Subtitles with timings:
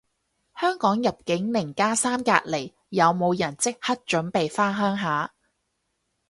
[0.59, 5.35] 香港入境零加三隔離，有冇人即刻準備返鄉下